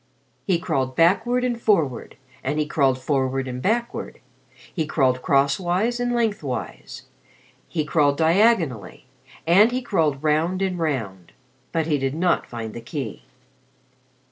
[0.47, 4.19] He crawled backward and forward, and he crawled forward and backward.
[4.57, 7.03] He crawled crosswise and lengthwise,
[7.67, 9.05] he crawled diagonally,
[9.45, 11.33] and he crawled round and round.
[11.71, 13.25] But he did not find the key.